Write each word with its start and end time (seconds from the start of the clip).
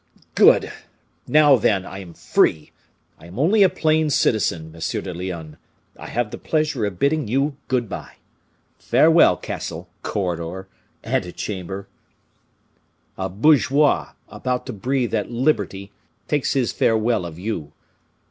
Good! 0.33 0.71
Now, 1.27 1.57
then, 1.57 1.85
I 1.85 1.99
am 1.99 2.15
free! 2.15 2.71
I 3.19 3.27
am 3.27 3.37
only 3.37 3.61
a 3.61 3.69
plain 3.69 4.09
citizen, 4.09 4.73
M. 4.75 5.03
de 5.03 5.13
Lyonne. 5.13 5.57
I 5.95 6.07
have 6.07 6.31
the 6.31 6.39
pleasure 6.39 6.85
of 6.85 6.97
bidding 6.97 7.27
you 7.27 7.55
good 7.67 7.87
bye! 7.87 8.15
Farewell, 8.79 9.37
castle, 9.37 9.89
corridor, 10.01 10.67
ante 11.03 11.31
chamber! 11.33 11.87
a 13.15 13.29
bourgeois, 13.29 14.13
about 14.27 14.65
to 14.65 14.73
breathe 14.73 15.13
at 15.13 15.29
liberty, 15.29 15.91
takes 16.27 16.53
his 16.53 16.71
farewell 16.71 17.23
of 17.23 17.37
you." 17.37 17.71